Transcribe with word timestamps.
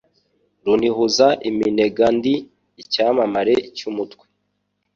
Runihuza 0.65 1.27
iminegaNdi 1.49 2.33
icyamamare 2.81 3.55
cy' 3.77 3.85
umutwe. 3.89 4.25